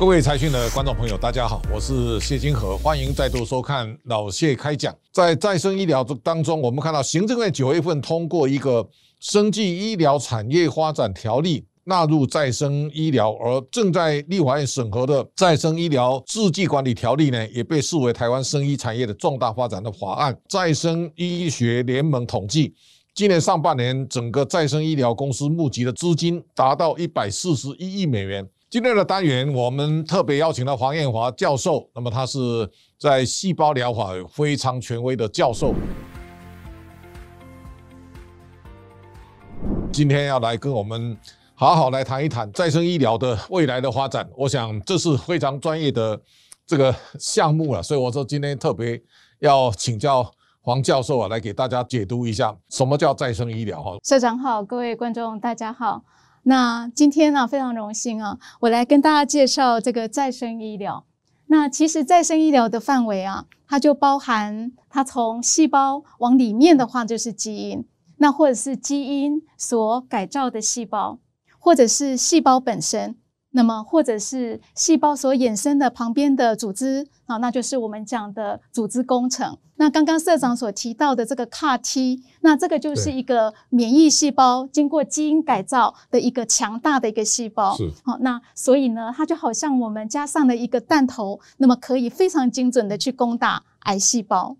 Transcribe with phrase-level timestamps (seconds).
[0.00, 4.96] 各位财讯的观众朋友，大家好，我是谢金河，欢迎再度收看老谢开讲。
[5.12, 8.88] 在再生医疗当中，我们看到行政院九月份通过一个
[9.20, 20.34] 生技医疗产业发展条例，纳入再生医疗，而正在立法院审核的再生医疗制剂管理条例呢，也被视为台湾生医产业的重大发展的法案。
[20.48, 22.74] 再生医学联盟统计。
[23.12, 28.48] 今年上半年，整个再生医疗公司募集的资金达到一百四十一亿美元。
[28.70, 32.38] 今天的单元，我们特别邀请了黄彦华教授，那么他是
[32.96, 35.74] 在细胞疗法非常权威的教授，
[39.92, 41.18] 今天要来跟我们
[41.52, 44.30] 好好来谈一谈再生医疗的未来的发展。
[44.36, 46.20] 我想这是非常专业的
[46.64, 49.02] 这个项目了，所以我说今天特别
[49.40, 50.30] 要请教。
[50.62, 53.96] 黄教授啊，来给大家解读一下什么叫再生医疗哈。
[54.04, 56.02] 社长好，各位观众大家好。
[56.42, 61.04] 那今天呢，非常荣幸啊，我来跟大家介绍这个再生医疗。
[61.46, 67.84] 那其实再生医疗的范围啊，它就包含它从细胞往里面的话就是基因，
[68.16, 71.18] 那或者是基因所改造的细胞，
[71.58, 73.16] 或者是细胞本身。
[73.52, 79.58] 那么，或者是细胞所衍生的旁边的组织啊，那就是我们讲的组织工程。
[79.76, 87.74] 那刚刚社长所提到的这个 CAR-T，那这个就是一个免疫细胞经过基因改造的一个强大的一个细胞。
[87.76, 93.62] 是，好，那所以呢，它就好像我们加上了一个弹头，那么可以非常精准的去攻打。
[93.80, 94.54] 癌细胞，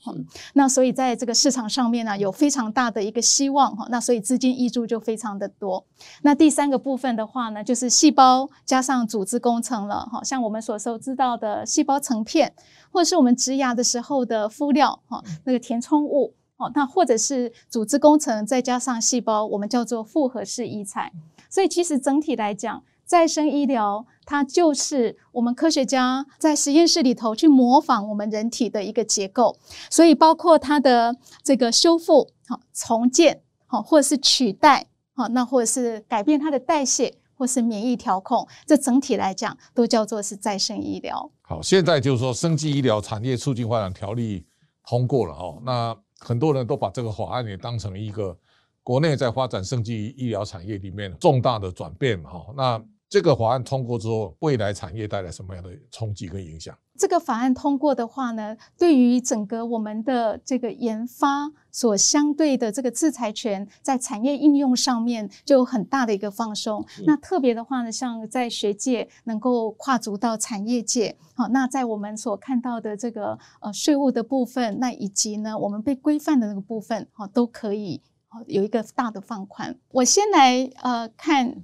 [0.54, 5.84] 那所以在这个市场上面呢，有非常大的一个希望哈，那所以资金挹注就非常的多。
[6.22, 12.52] 那第三个部分的话呢，就是细胞加上组织工程了哈，像我们所熟知道的细胞成片，
[12.91, 21.12] 或者是我们植牙的时候的敷料哈，那个填充物哦，那或者是组织工程再加上细胞，我们叫做复合式医材。
[21.50, 24.06] 所以其实整体来讲，再生医疗。
[24.31, 29.59] 它就是我们科学家在实验室里头去模仿我们人体的一个结构，
[29.91, 41.28] 所以包括它的这个修复、好重建、好或者是取代、好那或者是改变它的代谢，或是免疫调控，这整体来讲都叫做是再生医疗。
[41.43, 44.47] 好，现在就是说，生技医疗产业促进发展条例
[44.88, 48.38] 通过了哦，那很多人都把这个法案也当成一个
[48.84, 52.81] 国内在发展生技医疗产业里面重大的转变哈，那。
[53.10, 56.72] 这个法案通过之后，未来产业带来什么样的冲击跟影响？
[56.97, 66.87] 这个法案通过的话呢，对于整个我们的这个研发所相对的这个制裁权，在产业应用上面就有很大的一个放松。
[67.04, 78.00] 那特别的话呢，像在学界能够跨足到产业界，好，那在我们所看到的这个呃税务的部分，那以及呢我们被规范的那个部分，好，都可以
[78.47, 79.77] 有一个大的放宽。
[79.91, 81.56] 我先来呃看。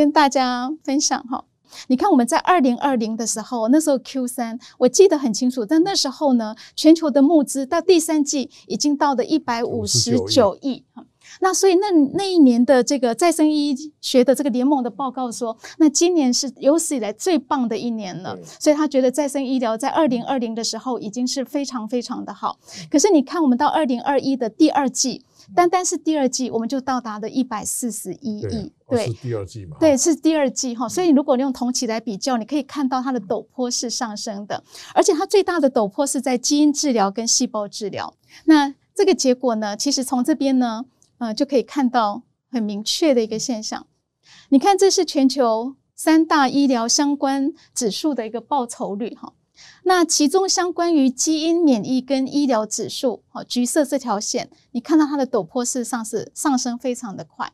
[0.00, 1.44] 跟大家分享哈，
[1.88, 10.86] 你看我们在二零二零的时候，那时候 Q 三我记得很清楚，但那时候呢，全球的募资到第三季已经到了一百五十九亿。
[11.40, 18.38] 那所以那那一年的这个再生医学的这个联盟的报告说，那今年是有史以来最棒的一年了。
[18.58, 22.58] 所以他觉得再生医疗在二零二零的时候已经是非常非常的好。
[22.90, 25.24] 可是你看我们到二零二一的第二季。
[25.52, 28.72] 单单是第二季，我们就到达了一百四十一亿。
[28.88, 29.76] 对，是第二季嘛？
[29.80, 30.88] 对，是第二季哈。
[30.88, 34.62] 所以如果你用同期来比较，你可以看到它的陡坡是上升的，
[34.94, 38.14] 而且它最大的陡坡是在基因治疗跟细胞治疗。
[38.44, 40.84] 那这个结果呢，其实从这边呢，
[41.20, 43.86] 呃，就可以看到很明确的一个现象。
[44.48, 49.34] 你看，这是全球三大医疗相关指数的一个报酬率哈。
[49.84, 57.52] 那其中相关于基因免疫跟医疗指数，哈，橘色这条线，你看到它的陡坡事实上是上升非常的快。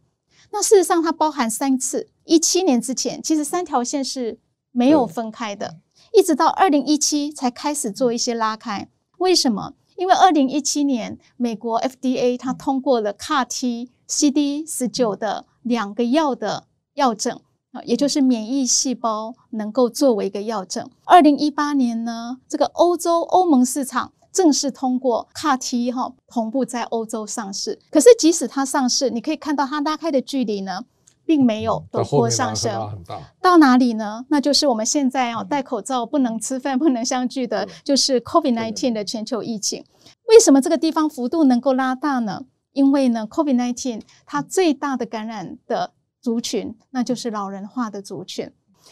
[0.53, 4.39] 那事实上它包含三次，一七年之前其实三条线是
[4.71, 5.81] 没有分开的，
[6.13, 8.89] 一直到二零一七才开始做一些拉开。
[9.19, 9.75] 为什么？
[9.97, 16.65] 因为二零一七年美国 FDA 它通过了 CAR-T CD 十九的两个药的
[16.95, 17.41] 药证
[17.73, 17.83] 啊。
[17.85, 20.89] 也就是免疫细胞能够作为一个药证。
[21.05, 27.79] 二零一八年呢，这个欧洲欧盟市场正式通过 CAR-T 哈，同步在欧洲上市。
[27.91, 30.85] 可是即使它上市，你可以看到它拉开的距离呢，
[31.27, 33.05] 并没有陡坡上升。
[33.43, 34.25] 到哪里呢？
[34.31, 39.85] 那就是我们现在哦戴口罩不能吃饭不能相聚的，就是 COVID-19 的全球疫情。
[40.29, 42.47] 为什么这个地方幅度能够拉大呢？
[42.73, 45.93] 因为呢，COVID-19 它最大的感染的。
[46.19, 48.51] 族群，那就是老人化的族群，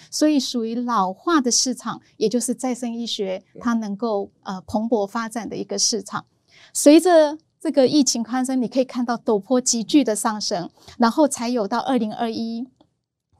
[0.08, 6.26] 所以属于老化的市场，也就是再生医学它能够呃蓬勃发展的一个市场。
[6.72, 10.68] 随着这个疫情攀升，你可以看到陡坡急剧的上升，
[10.98, 12.62] 然后才有到二零二一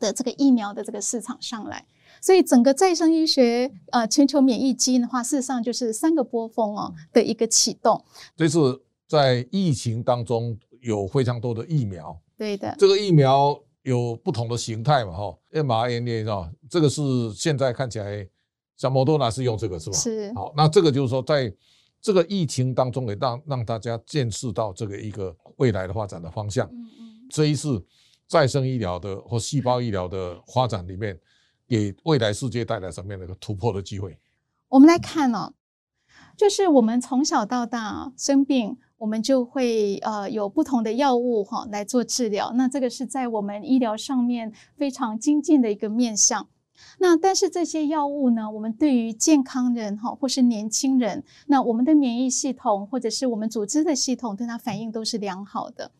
[0.00, 1.84] 的这个疫苗的这个市场上来。
[2.22, 8.02] 所以整个再生医学呃全球免疫基因的话，事实上就是三个波峰哦的一个启动。
[8.34, 17.02] 这次在疫情当中有非常多的疫苗，对的，这个疫苗有不同的形态嘛，哈，mRNA 啊，这个是
[17.34, 18.26] 现在看起来
[18.74, 19.98] 像莫多纳是用这个是吧？
[19.98, 20.32] 是。
[20.32, 21.54] 好，那这个就是说在
[22.04, 26.68] 这个疫情当中，也让让大家见识到这个一个未来的发展的方向。
[26.70, 27.26] 嗯嗯。
[27.30, 27.82] 这一次
[28.28, 31.18] 再生医疗的或细胞医疗的发展里面，
[31.66, 34.18] 给未来世界带来什么样的一个突破的机会？
[34.68, 35.54] 我们来看哦，
[36.36, 38.76] 就是我们从小到大生病。
[38.96, 46.48] 我们就会呃有不同的药物哈来做治疗，那这个是在我们医疗上面非常精进的一个面向。
[46.98, 55.90] 那但是这些药物呢，我们对于健康人哈或是年轻人，那我们的免疫系统或者是我们组织的系统对它反应都是良好的。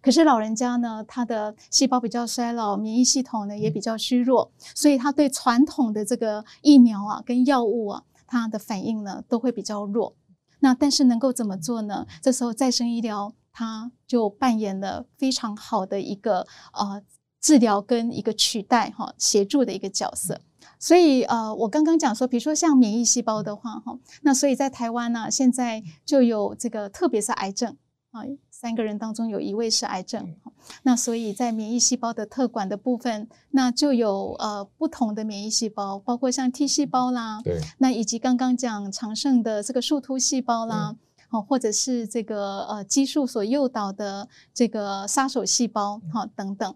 [0.00, 10.14] 可是老人家呢，他的细胞比较衰老，免疫系统呢也比较虚弱，所以他对传统的这个疫苗啊跟药物啊，它的反应呢都会比较弱。
[10.60, 12.06] 那但是能够怎么做呢？
[12.22, 17.02] 这时候再生医疗它就扮演了非常好的一个呃
[17.40, 20.40] 治疗跟一个取代哈协助的一个角色。
[20.78, 27.76] 所以呃我刚刚讲说，比如说像免疫细胞的话哈，那所以在台湾呢现在就有这个特别是癌症
[28.12, 28.22] 啊。
[28.50, 30.34] 三个人当中有一位是癌症，
[30.82, 40.96] 那所以在免疫细胞的特管的部分，那就有呃不同的免疫细胞，包括像 T 细胞啦，对，那以及刚刚讲长盛的这个树突细胞啦，
[41.28, 46.74] 好，或者是这个呃激素所诱导的这个杀手细胞，好等等。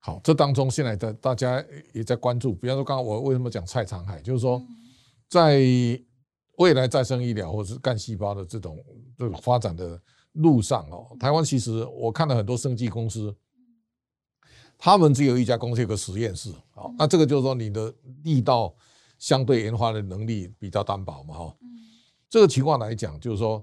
[0.00, 4.60] 好，这当中现在的大家也在关注，比方说刚刚我为什么讲蔡长海，就是说
[5.28, 5.60] 在
[6.56, 8.82] 未来再生医疗或者是干细胞的这种
[9.16, 10.00] 这个发展的。
[10.34, 13.34] 路上哦，台湾其实我看了很多生技公司，
[14.78, 17.92] 他们只有一家公司有个实验室，好，那这个就是说你的
[18.22, 18.72] 力道
[19.18, 21.56] 相对研发的能力比较单薄嘛，哈，
[22.28, 23.60] 这个情况来讲，就是说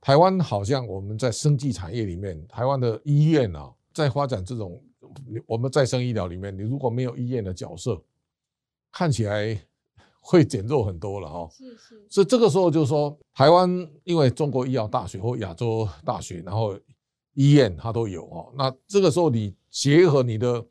[0.00, 4.82] 台湾好像我们在生技产业里面，台湾的医院啊，在发展这种
[5.46, 8.02] 我们再生医疗里面，你如果没有医院的角色，
[8.92, 9.60] 看起来。
[10.20, 13.70] 会减弱很多了哈，是是，所以这个时候就是说，台湾
[14.04, 16.78] 因为中国医药大学或亚洲大学，然后
[17.32, 18.52] 医院它都有哦。
[18.54, 20.62] 那这个时候你结合你的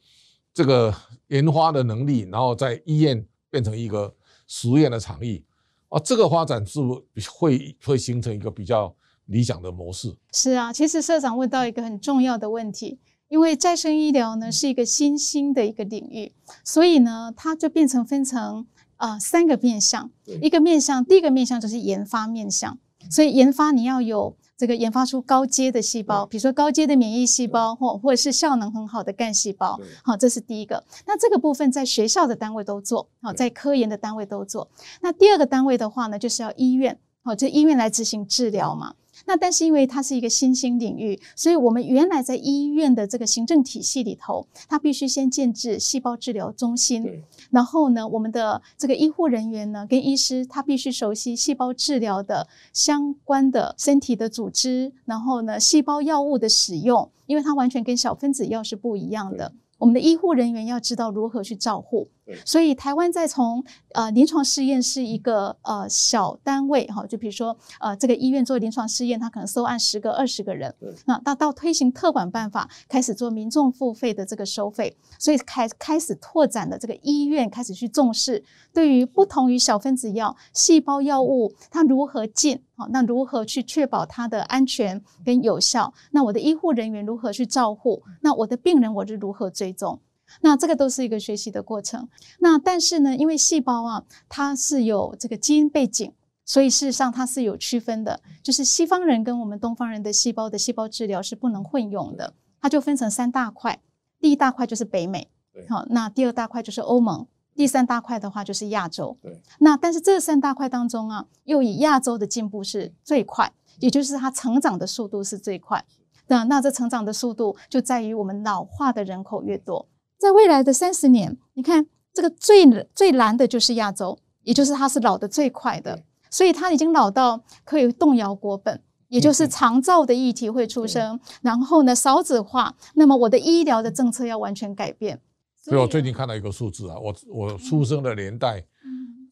[0.54, 0.94] 这个
[1.30, 4.13] 研发的能力，然后在医院变成一个
[4.45, 5.44] 实验的场域
[5.89, 8.95] 啊，这个发展是不是会会形成一个比较
[9.25, 10.16] 理想的模式？
[10.34, 16.33] 是啊，其实社长问到一个很重要的问题，因为再生医疗呢是一个新兴的一个领域，
[16.63, 18.68] 所以呢它就变成分成。
[18.97, 20.09] 啊，三个面向，
[20.41, 22.79] 一个面向，第一个面向就是研发面向，
[23.12, 30.83] 所以研发你要有这个研发出高阶的细胞，比如说高阶的免疫细胞，或或者是效能很好的干细胞，好，这是第一个。
[31.06, 34.68] 那这个部分在学校的单位都做，好，在科研的单位都做。
[35.00, 38.95] 那第二个单位的话呢，就是要医院，好，这医院来执行治疗嘛。
[39.27, 47.24] 那但是因为它是一个新兴领域，所以我们原来在医院的这个行政体系里头，它必须先建制细胞治疗中心。
[47.51, 59.53] 然后呢，我们的这个医护人员呢，跟医师他必须熟悉细胞治疗的相关的身体的组织，然后呢，细胞药物的使用，因为它完全跟小分子药是不一样的。
[59.77, 62.07] 我们的医护人员要知道如何去照护，
[62.46, 70.74] 所以台湾在从呃临床试验是一个呃小单位哈，就比如说呃这个医院做临床试验，它可能收案十个二十个人，
[71.05, 78.43] 那到到推行特管办法，开始做民众付费的这个收费，所以开开始拓展的这个医院开始去重视
[78.74, 82.62] 对于不同于小分子药、细胞药物它如何进。
[82.75, 85.91] 好，那如何去确保它的安全跟有效？
[86.12, 88.03] 那我的医护人员如何去照护？
[88.22, 90.00] 那我的病人我是如何追踪？
[90.41, 92.07] 那这个都是一个学习的过程。
[92.39, 96.13] 那但是呢，因为细胞啊，它是有这个基因背景，
[96.46, 102.34] 所以事实上它是有区分的，就是西方人跟我们东方人的细胞的细胞治疗是不能混用的。
[102.60, 103.79] 它就分成三大块，
[104.19, 105.29] 第一大块就是北美，
[105.69, 107.27] 好，那第二大块就是欧盟。
[107.55, 109.41] 第三大块的话就是亚洲，对。
[109.60, 115.84] 那但是这三大块当中啊，又以亚洲的进步是最快，也就是它成长的速度是最快。
[116.27, 135.21] 那那这成长的速度就在于我们老化的人口越多，在未来的三十年，你看这个最最蓝的就是亚洲，也就是它是老的最快的，所以它已经老到可以动摇国本，也就是长照的议题会出生，然后呢少子化，那么我的医疗的政策要完全改变。
[135.62, 138.65] 所以我最近看到一个数字啊，我我出生的年代，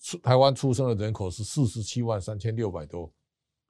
[0.04, 3.10] 出台湾出生的人口是四十七万三千六百多，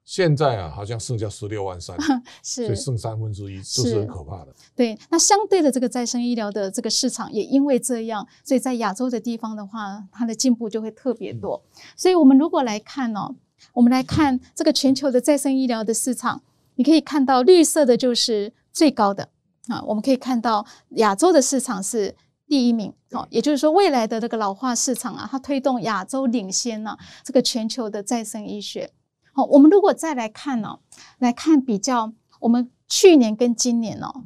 [0.06, 1.96] 现在啊，好像剩下十六万三，
[2.40, 4.54] 所以是剩三分之一，这是很可怕的。
[4.76, 11.60] 对，那相对的这个再生医疗的这个市场，也因为这样，所以在亚洲的地方的话，它的进步就会特别多。
[11.96, 13.34] 所以我们如果来看哦，
[13.72, 16.40] 我们来看这个全球的再生医疗的市场，
[16.76, 19.28] 你可以看到绿色的就是最高的
[19.66, 22.14] 啊，我们可以看到亚洲的市场是
[22.46, 28.88] 第一名哦，也就是说未来的这个老化市场啊，它推动亚洲领先呢、这个全球的再生医学。
[29.36, 30.78] 好、我们如果再来看哦，
[31.18, 34.24] 来看比较我们去年跟今年哦，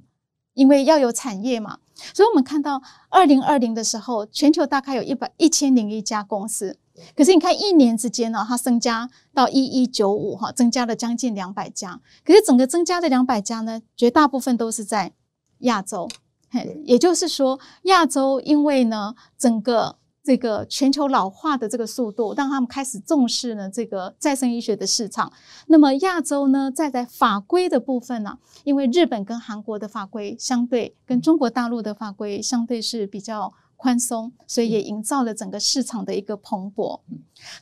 [0.55, 1.79] 因为要有产业嘛，
[2.15, 6.79] 所以我们看到二零二零的时候，全球大概有一百一千零一家公司。
[7.17, 12.01] 可是你看一年之间呢，它增加到一一九五哈，增加了将近两百家。
[12.25, 15.13] 可是整个增加的两百家呢，绝大部分都是在
[15.61, 16.09] 亚洲。
[16.51, 25.33] 嘿，也就是说，亚洲因为呢，整个这个全球老化的这个速度，让他们开始重视呢这个再生医学的市场。
[25.67, 37.01] 那么亚洲呢，在在法规的部分呢、因为日本跟韩国的法规相对跟中国大陆的法规相对是比较宽松，所以也营造了整个市场的一个蓬勃。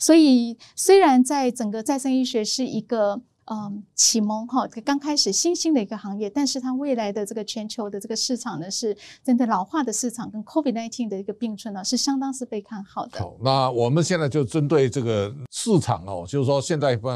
[0.01, 13.19] 所以虽然在整个再生医学是一个嗯启蒙哈，刚开始新兴的一个行业，但是它未来的这个全球的这个市场呢，是真的老化的市场跟 COVID-19 的一个并存呢，是相当是被看好的。
[13.19, 17.09] 好，那我们现在就针对这个市场哦，就是说现在不，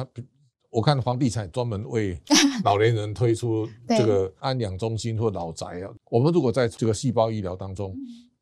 [0.70, 2.18] 我看房地产专门为
[2.64, 5.90] 老年人推出这个安养中心或老宅啊。
[6.10, 7.94] 我们如果在这个细胞医疗当中，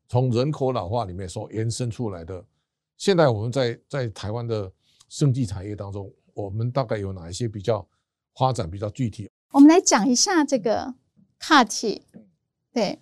[0.07, 2.41] 从人口老化里面所延伸出来的，
[2.97, 4.71] 现在我们在在台湾的
[5.09, 7.87] 生技产业当中，我们大概有哪一些比较
[8.35, 9.29] 发展比较具体？
[9.51, 10.93] 我们来讲一下这个
[11.39, 12.03] CAR T，
[12.73, 12.99] 对，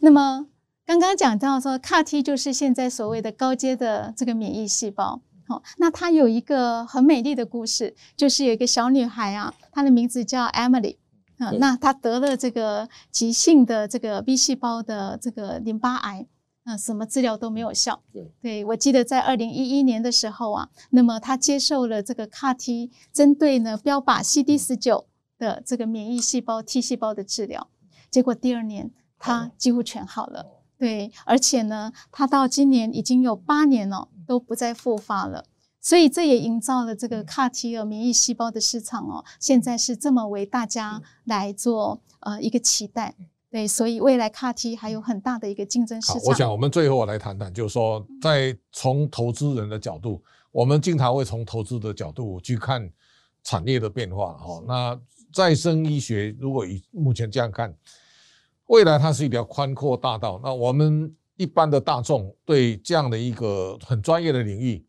[0.00, 0.46] 那么
[0.84, 5.22] 刚刚讲到说 CAR T 就是现在所谓的高阶的这个免疫细胞。
[5.46, 10.96] 好、那它有一个很美丽的故事，就是有一个小女孩啊，她的名字叫 Emily。
[11.36, 16.26] 啊、对那她得了这个急性的这个 B 细胞的这个淋巴癌，
[16.64, 18.02] 那什么治疗都没有效。
[18.40, 25.06] 对我记得在二零一一年的时候啊，那么他接受了这个 CAR T 针对呢标靶 CD 十九
[25.38, 27.68] 的这个免疫细胞 T 细胞的治疗，
[28.10, 30.46] 结果第二年他几乎全好了。
[30.76, 35.44] 对，而且呢，他到今年已经有八年了，都不再复发了。
[35.80, 43.14] 所以这也营造了这个 CAR T 的免疫细胞的市场哦，现在是这么为大家来做呃一个期待。
[43.54, 46.24] 对，所以未来 CAR T 还有很大的一个竞争市好，场。
[46.26, 50.20] 我想我们最后来谈谈，就是说，在从投资人的角度，
[50.50, 52.90] 我们经常会从投资的角度去看
[53.44, 54.32] 产业的变化。
[54.38, 55.00] 哈，那
[55.32, 57.72] 再生医学如果以目前这样看，
[58.66, 60.40] 未来它是一条宽阔大道。
[60.42, 64.84] 那我们一般的大众对这样的一个很专业的领域，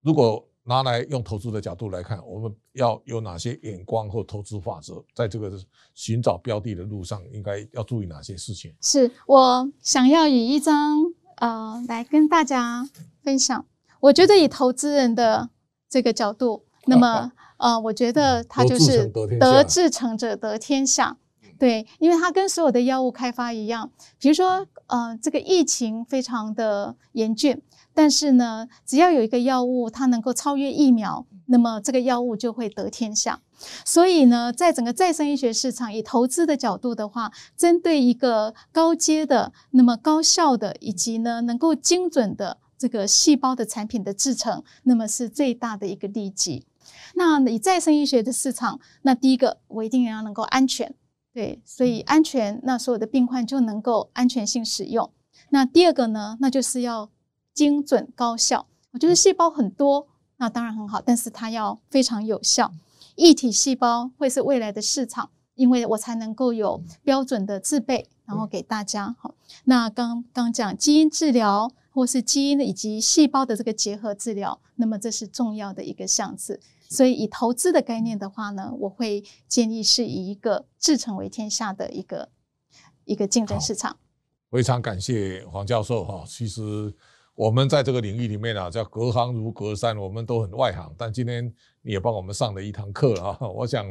[0.00, 5.52] 如果拿来用投资的角度来看，我们要有哪些眼光或投资法则，在这个
[5.94, 8.74] 寻找标的的路上，应该要注意哪些事情？
[8.80, 10.98] 是我想要以一张
[11.36, 12.88] 呃来跟大家
[13.22, 13.64] 分享。
[14.00, 15.48] 我觉得以投资人的
[15.88, 19.06] 这个角度，那么呃，我觉得它就是
[19.38, 21.16] 得志成者得天下。
[21.58, 27.60] 对，因为它跟所有的药物开发一样，比如说呃，这个疫情非常的严峻，
[27.92, 33.40] 但是呢，只要有一个药物它能够超越疫苗，那么这个药物就会得天下。
[33.84, 46.66] 所以呢，在整个再生医学市场，以投资的角度的话，针对一个高阶的、那么高效的，以及呢能够精准的这个细胞的产品的制成，那么是最大的一个利基。
[47.14, 50.94] 那以再生医学的市场，那第一个我一定要能够安全，
[51.36, 55.10] 对，所以安全，那所有的病患就能够安全性使用。
[55.50, 57.10] 那第二个呢，那就是要
[57.52, 58.66] 精准高效。
[58.92, 62.72] 我觉得细胞很多，那当然很好，但是它要非常有效。
[63.16, 69.14] 异体细胞会是未来的市场，因为我才能够有标准的制备，然后给大家。
[69.18, 76.58] 好，那刚刚讲基因治疗或是基因以及细胞的这个结合治疗，那么这是重要的一个项次。
[76.88, 82.28] 所以以投资的概念的话呢，我会建议是以一个制成为天下的一个
[83.04, 83.98] 一个竞争市场。
[84.50, 86.24] 非常感谢黄教授哈。
[86.26, 86.94] 其实
[87.34, 90.94] 我们在这个领域里面啊，叫隔行如隔山，我们都很外行。
[90.96, 91.52] 但今天
[91.82, 93.38] 你也帮我们上了一堂课啊。
[93.48, 93.84] 我想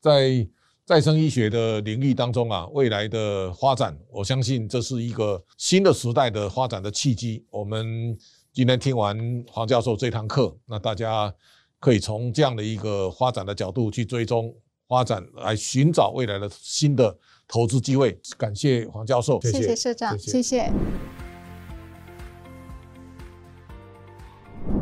[0.00, 0.46] 在
[0.84, 7.46] 再生医学的领域当中啊，未来的发展，我相信这是一个新的时代的发展的契机。
[7.48, 8.18] 我们
[8.52, 9.16] 今天听完
[9.48, 11.32] 黄教授这堂课，那大家
[11.80, 14.54] 可以从这样的一个发展的角度去追踪
[14.86, 17.16] 发展，来寻找未来的新的
[17.48, 18.16] 投资机会。
[18.36, 20.70] 感谢黄教授，谢谢社长，谢谢。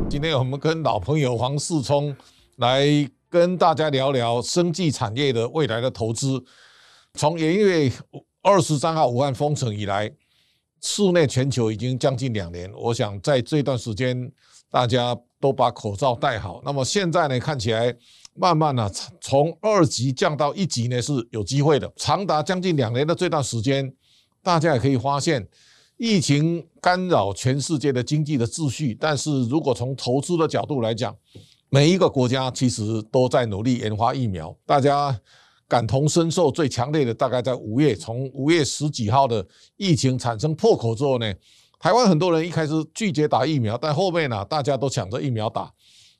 [0.09, 2.13] 今天我们跟老朋友黄世聪
[2.57, 2.85] 来
[3.29, 6.43] 跟大家聊聊生技产业的未来的投资。
[7.13, 7.91] 从元月
[8.41, 10.11] 二十三号武汉封城以来，
[10.81, 12.69] 室内全球已经将近两年。
[12.73, 14.31] 我想在这段时间，
[14.71, 16.61] 大家都把口罩戴好。
[16.63, 17.95] 那么现在呢，看起来
[18.35, 21.91] 慢慢呢，从二级降到一级呢是有机会的。
[21.95, 23.93] 长达将近两年的这段时间，
[24.41, 25.47] 大家也可以发现，
[25.97, 28.95] 疫情干扰全世界的经济的秩序。
[28.99, 31.15] 但是如果从投资的角度来讲，
[31.69, 35.19] 每一个国家其实都在努力研发疫苗，大家。
[35.69, 39.45] 感同身受最强烈的大概在五月，从五月十几号的
[39.77, 41.31] 疫情产生破口之后呢，
[41.79, 45.71] 台湾很多人一开始拒绝打疫苗，但后面呢，大家都抢着疫苗打，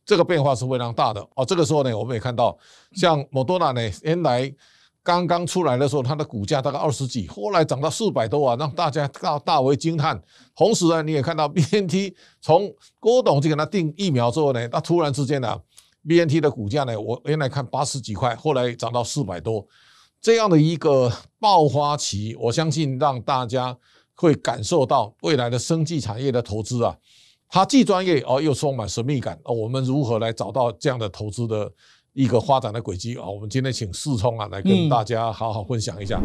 [0.05, 1.45] 这个变化是非常大的哦。
[1.45, 2.57] 这个时候呢，我们也看到，
[2.93, 4.51] 像莫多纳呢，原来
[5.03, 10.19] 刚刚出来的时候，它的股价大概二十几，后来涨到四百多啊，让大家大大为惊叹。
[10.55, 15.55] 同时呢，你也看到 BNT 从郭董就给他订疫苗之后呢，他突然之间呢。
[16.07, 16.99] B N T 的股价呢？
[16.99, 19.67] 我原来看八十几块，后来涨到四百多，
[20.21, 21.11] 这样的一个
[21.41, 23.77] 爆发期，我相信让大家
[24.19, 26.93] 会感受到未来的生技产业的投资啊，
[27.47, 29.39] 它既专业而又充满神秘感。
[29.45, 31.71] 哦，我们如何来找到这样的投资的
[32.11, 33.25] 一个发展的轨迹啊？
[33.29, 36.21] 我们今天请世聪啊来跟大家好好分享一下。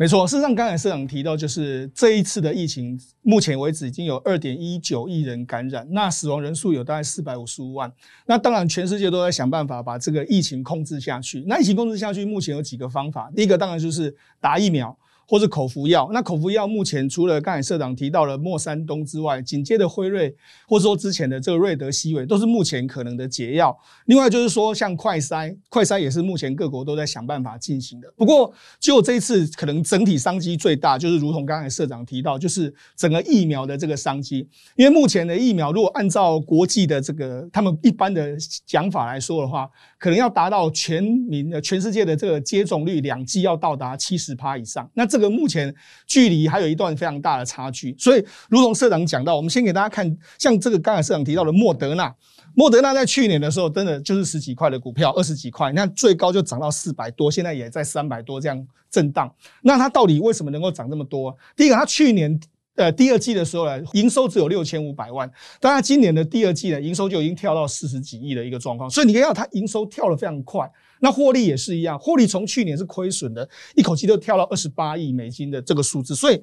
[0.00, 7.92] 没错，事实上，刚才社长提到，就是这一次的疫情，目前为止已经有二点一九亿人感染，那死亡人数有大概四百五十五万。
[8.24, 11.42] 那当然，全世界都在想办法把这个疫情控制下去。
[11.48, 14.96] 那疫情控制下去，目前有几个方法，第一个当然就是打疫苗。
[15.28, 20.34] 或者口服药，那口服药目前除了刚才社长提到了莫山东之外，紧接着辉瑞，
[20.66, 23.78] 或者说之前的这个瑞德西韦，都是目前可能的解药。
[24.06, 28.10] 另外就是说，像快筛，快筛也是目前各国都在想办法进行的。
[28.16, 34.48] 不过，就这一次可能整体商机最大，就是如同刚才社长提到，就是整个疫苗的这个商机。
[34.76, 39.68] 因为目前的疫苗，如果按照国际的这个他们一般的讲法来说的话，
[39.98, 44.88] 可能要达到全民的全世界的这个接种率，两剂要到达七十趴以上。
[44.94, 45.74] 那这个目前
[46.06, 52.14] 距离还有一段非常大的差距，所以如同社长讲到，我们先给大家看，像这个刚才社长提到的莫德纳，
[52.54, 59.32] 莫德纳在去年的时候真的就是十几块的股票，二十几块，那最高就涨到四百多，现在也在三百多这样震荡。
[59.62, 61.36] 那它到底为什么能够涨这么多？
[61.56, 62.38] 第一个，它去年
[62.78, 70.70] 呃第二季的时候呢，营收只有六千五百万，当然今年的第二季呢，营收就已经跳到四十几亿的一个状况，所以你可以看到它营收跳得非常快。
[71.00, 76.40] 那获利也是一样，获利从去年是亏损的，一口气都跳到二十八亿美金的这个数字，所以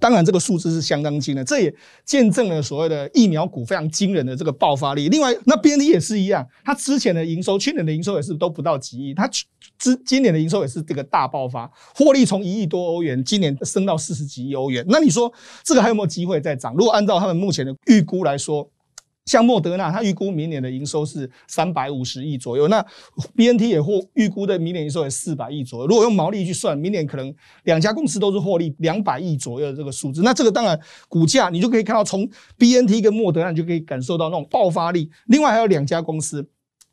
[0.00, 1.72] 当然这个数字是相当惊的，这也
[2.04, 5.08] 见证了所谓的疫苗股非常惊人的这个爆发力。
[5.08, 9.28] 另外，那 B N T 也是一样，它之前的营收，去年的营收也是都不到几亿，它
[9.78, 14.84] 之今年的营收也是这个大爆发，获利从一亿多欧元，今年升到四十几亿欧元。
[14.88, 15.32] 那你说
[15.62, 16.74] 这个还有没有机会再涨？
[16.74, 18.68] 如果按照他们目前的预估来说。
[19.30, 22.66] 像莫德纳，它预估明年的营收是三百五十亿左右。
[22.66, 22.84] 那
[23.36, 25.86] B N T 也获预估的明年营收也四百亿左右。
[25.86, 30.22] 如果用毛利去算，明年可能两家公司都是获利两百亿左右的这个数字。
[30.22, 30.76] 那这个当然
[31.08, 35.08] 股价你就可以看到，从 B N T 跟莫德纳你就可以感受到那种爆发力。
[35.26, 36.44] 另外还有两家公司。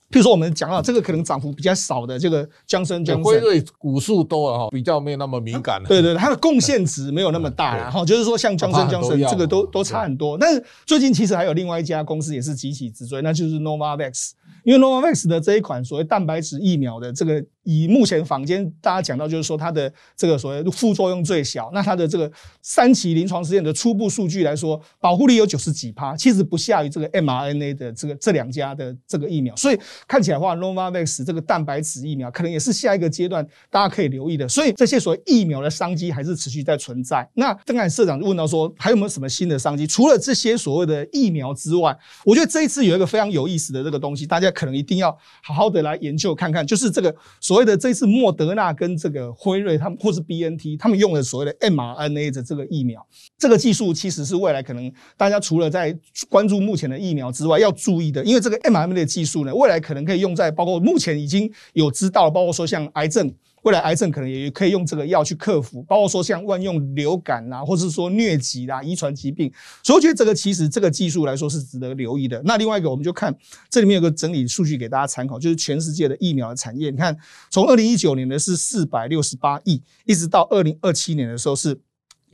[0.10, 5.88] 譬如说，我们讲到这个可能涨幅比较少的这个江生江辉瑞股数多了哈，比较没有那么敏感了。
[5.88, 10.38] 对对，它的贡献值没有那么大然后就是说像江生江生这个都都差很多。
[10.38, 14.32] 但是最近其实还有另外一家公司也是急起直追，那就是 Novavax。
[14.64, 29.78] 因为 Novavax 的这一款所谓蛋白质疫苗的这个，以目前坊间大家讲到，就是说它的这个所谓副作用最小，那它的这个三期临床实验的初步数据来说，保护力有九十几趴，其实不下于这个 mRNA 的这个这两家的这个疫苗，所以
[30.08, 34.48] 看起来话，Novavax 这个蛋白质疫苗可能也是下一个阶段大家可以留意的。
[34.48, 37.30] 所以这些所谓疫苗的商机还是持续在存在。
[37.36, 39.86] 那刚才社长就问到说，还有没有什么新的商机？
[39.86, 44.48] 除了这些所谓的疫苗之外，我觉得这一次有一个非常有意思的这个东西，大家。
[44.58, 45.12] 可能一定要
[45.44, 53.04] 好好的来研究看看，就是这个所所谓的这次莫德纳跟这个辉瑞他们或是 B N T 他们用的所谓的 m R N A 的这个疫苗，
[53.36, 55.98] 这个技术其实是未来可能大家除了在
[56.30, 63.34] 关注目前的疫苗之外，要注意的，因为这个 m R N A 的技术呢，未来可能可以用在包括目前已经有知道，包括说像癌症。
[63.68, 69.52] 未来癌症可能也可以用这个药去克服，包括说像万用流感啊，或是说疟疾啦、遗传疾病，
[69.84, 72.42] 所以我觉得这个其实这个技术来说是值得留意的。
[72.46, 73.36] 那另外一个，我们就看
[73.70, 77.14] 这里面有个整理数据给大家参考，就是全世界的疫苗的产业，你看
[77.52, 81.78] 从二零一九年的是四百六十八亿，一直到二零二七年的时候是。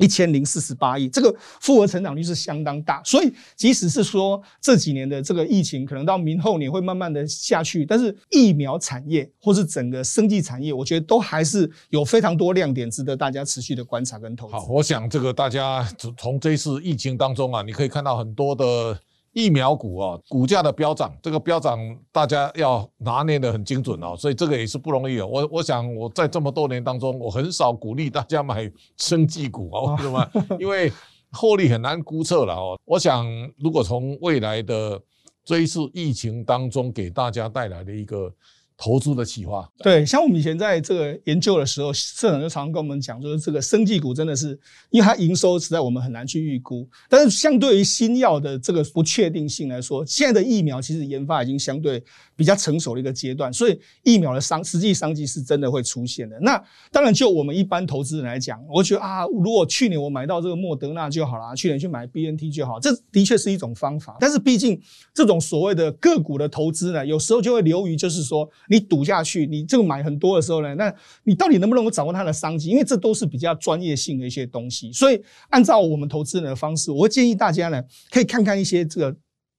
[0.04, 14.54] 一千零四十八亿，这个复合成长率是相当大，所以即使是说这几年的这个疫情，可能到明后年会慢慢的下去，但是疫苗产业或是整个生技产业，我觉得都还是有非常多亮点，值得大家持续的观察跟投资。
[14.54, 15.88] 好，我想这个大家
[16.18, 19.00] 从这次疫情当中啊，你可以看到很多的
[19.34, 21.80] 疫苗股啊，股价的飙涨，这个飙涨
[22.12, 25.28] 大家要拿捏的很精准哦，所以这个也是不容易哦。
[25.28, 30.32] 我我想我在这么多年当中，我很少鼓励大家买生技股哦，为什么？
[30.60, 30.92] 因为
[31.32, 32.80] 获利很难估测了哦。
[32.86, 33.26] 我想
[33.58, 35.02] 如果从未来的
[35.44, 38.34] 这一次疫情当中给大家带来的一个。
[38.78, 44.60] 投资的企划，对，像我们以前在这个研究的时候，社长就常常跟我们讲，就是这个生技股真的是，
[44.90, 46.88] 因为它营收实在我们很难去预估。
[47.08, 52.04] 但是相对于新药的这个不确定性来说，现在的疫苗其实研发已经相对
[52.36, 56.40] 比较成熟的一个阶段，所以疫苗的商实际商机是真的会出现的。
[56.40, 64.18] 那当然，就我们一般投资人来讲，我觉得啊，如果去年我买到这个莫德纳就好了，去年去买 B N T 就好，这的确是一种方法。
[64.20, 64.82] 但是毕竟
[65.14, 68.50] 这种所谓的个股的投资呢，有时候就会流于就是说。
[68.70, 70.94] 你赌下去，你这个买很多的时候呢，那
[71.24, 72.70] 你到底能不能够掌握它的商机？
[72.70, 79.16] 因为这都是比较专业性的一些东西，所以按照我们投资人的方式，我会建议大家呢，可以看看一些这个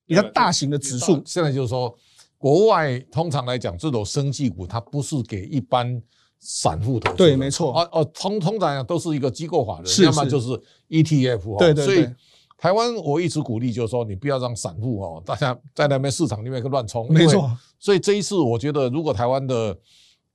[0.06, 1.22] 比较大型的指数。
[1.24, 1.96] 现在就是说，
[2.44, 5.98] 国外通常来讲，这种生技股它不是给一般
[6.38, 7.72] 散户投资，对，没错。
[7.72, 10.48] 哦哦，通通常讲都是一个机构法人，要么就是
[10.90, 11.58] ETF。
[11.58, 12.14] 对对对。
[12.58, 17.10] 台湾我一直鼓励，就是说你不要让散户哦，大家在那边市场里面乱冲。
[17.10, 17.50] 没错。
[17.78, 19.74] 所以这一次，我觉得如果台湾的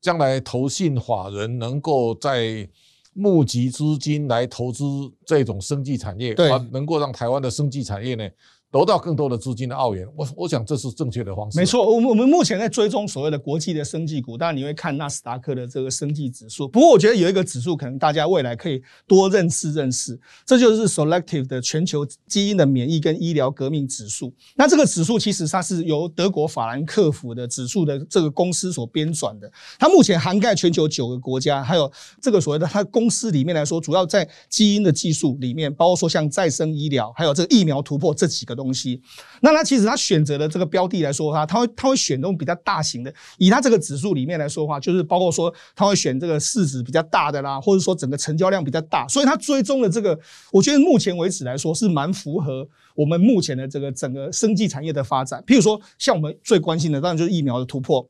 [0.02, 2.67] 将来投信法人能够在
[3.13, 4.84] 募集资金来投资
[5.24, 8.28] 这种生技产业，对，能够让台湾的生技产业呢。
[8.71, 11.58] 得到更多的资金的澳元，我我想这是正确的方式。
[11.58, 16.67] 没错，我们我们目前在追踪所谓的国际的生技股，当然你会看纳斯达克的这个生技指数。
[16.67, 24.32] 不过我觉得有一个指数，可能大家未来可以多认识认识，这就是 Selective 的全球基因的免疫跟医疗革命指数。
[24.55, 38.59] 那这个指数其实它是由德国法兰克福的指数的这个公司所编纂的，它目前涵盖全球九个国家，还有这个所谓的它公司里面来说，主要在基因的技术里面，包括说像再生医疗，还有这个疫苗突破这几个。
[38.60, 39.02] 东西，
[39.41, 50.19] 那他其实他选择的这个标的来说的话，他会他会选那种比较大型的，以他这个指数里面来说的话，就是包括说他会选这个市值比较大的啦，或者说整个成交量比较大，所以他追踪的这个，
[50.52, 55.41] 我觉得目前为止来说是蛮符合我们目前的这个整个生技产业的发展。
[55.48, 58.10] 譬如说，像我们最关心的，当然就是疫苗的突破。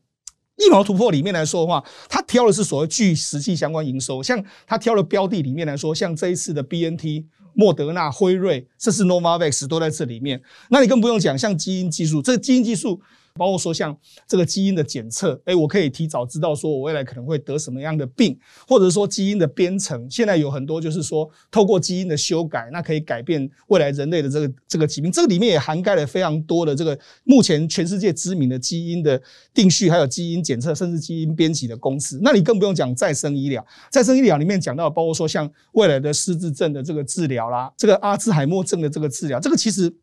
[0.57, 7.27] 疫苗突破里面来说的话，他挑的是所谓具实际相关营收，像他挑的标的里面来说，像这一次的 B N T。
[7.53, 10.41] 莫德纳、辉瑞，甚至 Novavax 都在这里面。
[10.69, 13.01] 那你更不用讲，像基因技术，这基因技术。
[13.35, 13.95] 包括说像
[14.27, 18.37] 这个基因的检测，哎，我可以提早知道说我未来可能会得什么样的病，
[18.67, 25.11] 或者说基因的编程，现在有很多就是说透过基因的修改，那可以改变未来人类的这个这个疾病。
[25.11, 29.21] 这个里面也涵盖了非常多的这个目前全世界知名的基因的
[29.53, 32.19] 定序，还有基因检测，甚至基因编辑的公司。
[32.21, 39.93] 那你更不用讲再生医疗，再生医疗里面讲到包括说像未来的失智症的这个治疗啦，这个阿兹海默症的这个治疗，这个其实。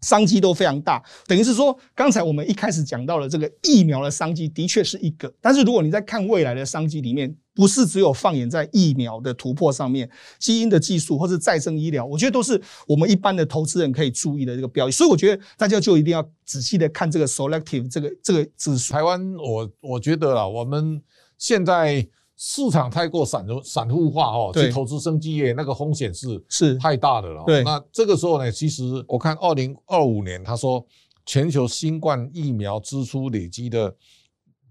[0.00, 5.32] 商机都非常大，等于是说，刚才我们一开始讲到了这个疫苗的商机，的确是一个。
[5.40, 14.92] 但是如果你在看未来的商机里面，不是只有放眼在疫苗的突破上面，基因的技术或是再生医疗，我觉得都是我们一般的投资人可以注意的这个标的。
[14.92, 18.92] 所以我觉得大家就一定要仔细的看这个 selective 这个这个指数。
[18.92, 21.02] 台湾，我我觉得啊，我们
[21.38, 22.06] 现在。
[22.36, 27.42] 市场太过散入散户化哦，去投资生技业那个风险是是太大的了。
[27.46, 30.84] 对，那这个时候呢，其实我看二零二五年他说
[31.24, 33.94] 全球新冠疫苗支出累积的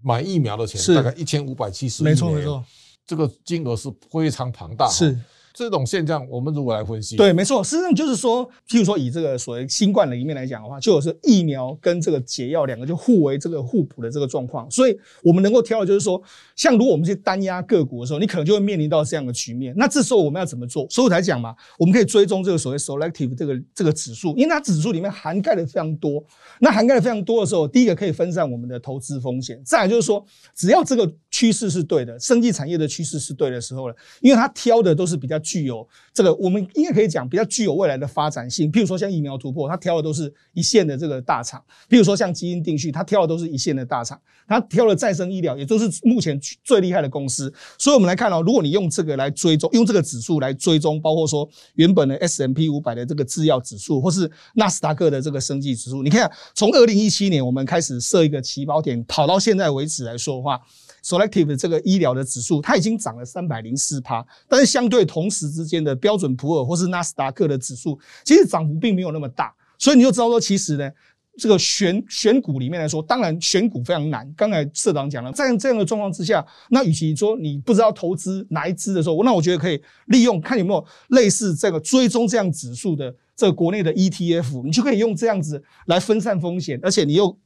[0.04, 2.64] 买疫苗的钱大概一千五百七十亿，没错没错，
[3.06, 4.88] 这个金额是非常庞大。
[4.88, 5.20] 是。
[5.56, 16.22] 这种现象，我们如果来分析，对，没错，实际上就是说，譬如说以这个所谓新冠的一面来讲的话，就有是疫苗跟这个解药两个就互为这个互补的这个状况，所以我们能够挑的就是说，
[16.58, 19.74] 像如果我们去单压个股的时候，你可能就会面临到这样的局面。
[19.78, 20.86] 那这时候我们要怎么做？
[20.90, 26.22] 所以才讲嘛，我们可以追踪这个所谓 selective 这个这个指数，因为它指数里面涵盖的非常多。
[26.60, 36.34] 那涵盖的非常多的时候，第一个可以分散我们的投资风险，再来就是说，只要这个趋势是对的，生技产业的趋势是对的时候了，因为它挑的都是比较具有这个。
[36.36, 47.54] 我们应该可以讲比较具有未来的发展性，譬如说像疫苗突破，它挑的都是一线的这个大厂；，譬如说像基因定序，它挑的都是一线的大厂；，它挑了再生医疗，也都是目前最厉害的公司。
[47.78, 60.60] 所以，我们来看哦，如果你用这个来追踪，用这个指数来追踪，包括说原本的 S M P 五百的这个制药指数，或是纳斯达克的这个生技指数，你看，从二零一七年我们开始设一个起跑点，跑到现在为止来说的话。
[61.06, 70.90] Selective 这个医疗的指数，它已经涨了三百零四趴，但是相对同时之间的标准普尔或是纳斯达克的指数，其实涨幅并没有那么大，所以你就知道说，其实呢，
[71.38, 74.28] 这个选选股里面来说，当然选股非常难。
[74.36, 83.16] 刚才社长讲了，在这样的状况之下，那与其说你不知道投资哪一支的时候，那我觉得可以利用看有没有类似这个追踪这样指数的。
[83.38, 87.38] 这个国内的 ETF，你就可以用这样子来分散风险，而且你又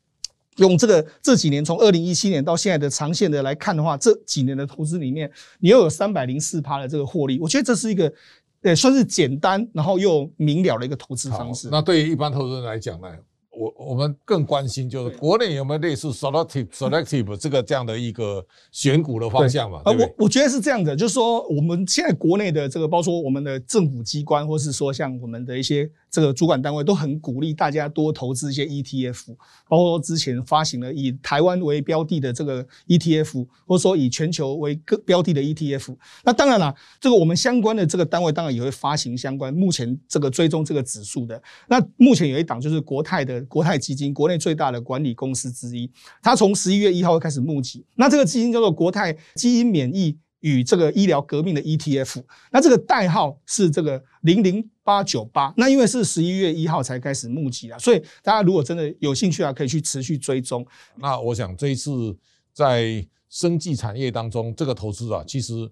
[0.59, 8.13] 用这个这几年从二零一七年到现在的长线的来看的话，这几年的投资里面，你又有三百零四趴的这个获利，我觉得这是一个
[8.61, 11.69] 呃算是简单然后又明了的一个投资方式。
[11.71, 13.07] 那对于一般投资人来讲呢？
[13.51, 19.81] 我我们更关心就是国内有没有类似 selective selective 这个这样的一个选股的方向嘛？
[19.83, 25.89] 啊，我我觉得是这样的，就是说我们现在国内的这个，包括说我们的政府机关，或是说像我们的一些。
[26.09, 29.35] 这个主管单位都很鼓励大家多投资一些 ETF，
[29.67, 35.95] 包括之前发行了以台湾为标的的这个 ETF，或者说以全球为个标的的 ETF。
[36.23, 41.41] 那当然了，这个我们相关的这个单位当然也会发行相关目前这个追踪这个指数的。
[41.67, 45.89] 那目前有一档就是国泰的国泰基金，国内最大的管理公司之一，
[46.21, 47.85] 它从十一月一号开始募集。
[47.95, 50.17] 那这个基金叫做国泰基因免疫。
[50.41, 60.65] 与这个医疗革命的 ETF，那这个代号是这个零零八九八，那因为是十一月一号才开始募集啊，所以大家如果真的有兴趣啊，可以去持续追踪。
[60.95, 62.17] 那我想这一次
[62.53, 65.69] 在生技产业当中，这个投资啊，其实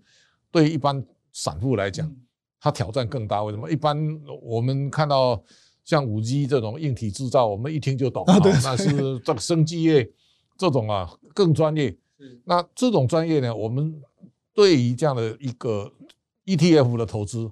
[0.52, 1.02] 对一般
[1.32, 2.14] 散户来讲，
[2.60, 3.42] 它挑战更大。
[3.44, 3.72] 为什么？
[3.72, 3.98] 一般
[4.42, 5.42] 我们看到
[5.86, 8.92] 像五 G 这种硬体制造，我们一听就懂啊，那是
[9.24, 10.12] 这个生技业
[10.58, 11.96] 这种啊更专业。
[12.44, 14.02] 那这种专业呢，我们。
[14.58, 15.94] 对于这样的一个
[16.48, 17.48] ETF 的投资，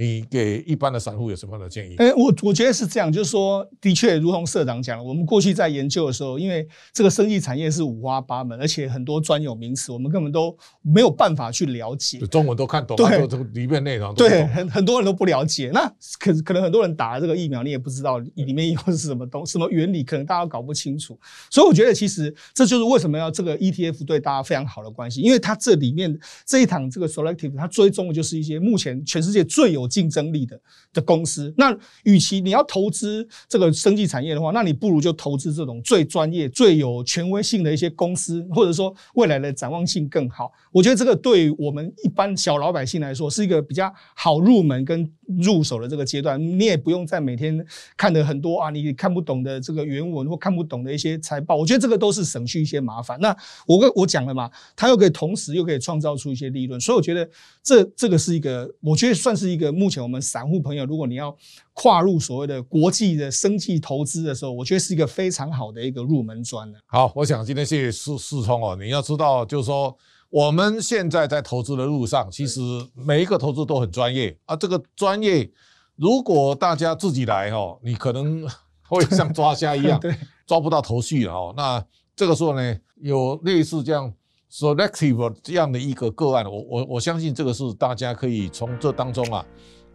[0.00, 1.94] 你给一般的散户有什么样的建议？
[1.98, 12.18] 哎，我我觉得是这样，就是说，的确，如同社长讲，我们过去在研究的时候，因为这个生意产业是五花八门，而且很多专有名词，我们根本都没有办法去了解。
[12.28, 15.70] 中文都看懂，对，里面内容对，很很多人都不了解。
[15.74, 15.86] 那
[16.18, 21.18] 可可能很多人打了这个疫苗，你也不知道里面又是什么东什么原理，可能大家搞不清楚。
[21.50, 30.58] 所以我觉得，其实这就是为什么要这个 ETF 对大家非常好的关系，因为它这里面这一堂这个 Selective，它追踪的就是一些目前全世界最有竞争力的
[30.92, 40.52] 的公司，那与其你要投资这个生技产业的话，那你不如就投资这种最专业、最有权威性的一些公司，或者说未来的展望性更好。
[40.70, 46.40] 我觉得这个对我们一般小老百姓来说，是一个比较好入门跟入手的这个阶段。
[46.40, 47.62] 你也不用再每天
[47.96, 51.56] 看的很多啊，你看不懂的这个原文或看不懂的一些财报。
[51.56, 53.20] 我觉得这个都是省去一些麻烦。
[53.20, 57.28] 那我跟我讲了嘛，它又可以同时又可以创造出一些利润，所以我觉得
[57.62, 60.20] 这这个是一个，我觉得算是一个目前我们。
[60.30, 61.36] 散户朋友，如果你要
[61.72, 68.76] 跨入所谓的国际的生计投资的时候，我觉得是一个非常好的一个入门砖好，我想今天谢谢四四聪哦。
[68.80, 69.96] 你要知道，就是说
[70.30, 72.60] 我们现在在投资的路上，其实
[72.94, 74.56] 每一个投资都很专业啊。
[74.56, 75.50] 这个专业，
[75.96, 78.48] 如果大家自己来哦，你可能
[78.88, 80.00] 会像抓虾一样，
[80.46, 81.52] 抓不到头绪了哦。
[81.56, 81.84] 那
[82.16, 84.12] 这个时候呢，有类似这样
[84.50, 89.44] selective 这样的一个个案，我我我相信这个是大家可以从这当中啊。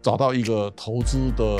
[0.02, 1.58] 找到一个投资的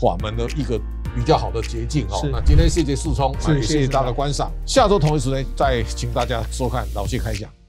[0.00, 0.78] 法门的一个
[1.16, 2.20] 比较好的捷径哦。
[2.30, 4.52] 那今天谢谢四聪，也谢谢大家的观赏。
[4.64, 7.61] 下周同一时间再请大家收看老谢开讲。